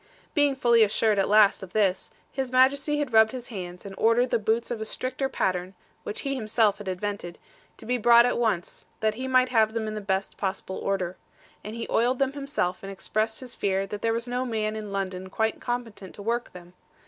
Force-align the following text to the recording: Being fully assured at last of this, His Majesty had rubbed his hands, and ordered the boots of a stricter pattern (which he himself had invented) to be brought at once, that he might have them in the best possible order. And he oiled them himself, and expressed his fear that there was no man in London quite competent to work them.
Being 0.33 0.55
fully 0.55 0.81
assured 0.81 1.19
at 1.19 1.29
last 1.29 1.61
of 1.61 1.73
this, 1.73 2.09
His 2.31 2.51
Majesty 2.51 2.97
had 2.97 3.13
rubbed 3.13 3.33
his 3.33 3.49
hands, 3.49 3.85
and 3.85 3.93
ordered 3.99 4.31
the 4.31 4.39
boots 4.39 4.71
of 4.71 4.81
a 4.81 4.85
stricter 4.85 5.29
pattern 5.29 5.75
(which 6.01 6.21
he 6.21 6.33
himself 6.33 6.79
had 6.79 6.87
invented) 6.87 7.37
to 7.77 7.85
be 7.85 7.99
brought 7.99 8.25
at 8.25 8.39
once, 8.39 8.87
that 9.01 9.13
he 9.13 9.27
might 9.27 9.49
have 9.49 9.73
them 9.73 9.87
in 9.87 9.93
the 9.93 10.01
best 10.01 10.37
possible 10.37 10.77
order. 10.79 11.17
And 11.63 11.75
he 11.75 11.85
oiled 11.91 12.17
them 12.17 12.33
himself, 12.33 12.81
and 12.81 12.91
expressed 12.91 13.41
his 13.41 13.53
fear 13.53 13.85
that 13.85 14.01
there 14.01 14.09
was 14.11 14.27
no 14.27 14.43
man 14.43 14.75
in 14.75 14.91
London 14.91 15.29
quite 15.29 15.61
competent 15.61 16.15
to 16.15 16.23
work 16.23 16.51
them. 16.51 16.73